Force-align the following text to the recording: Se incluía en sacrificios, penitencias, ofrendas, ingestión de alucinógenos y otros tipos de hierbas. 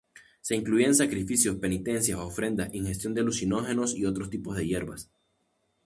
Se 0.41 0.55
incluía 0.55 0.87
en 0.87 0.95
sacrificios, 0.95 1.57
penitencias, 1.57 2.17
ofrendas, 2.17 2.73
ingestión 2.73 3.13
de 3.13 3.21
alucinógenos 3.21 3.93
y 3.95 4.05
otros 4.05 4.31
tipos 4.31 4.57
de 4.57 4.65
hierbas. 4.65 5.11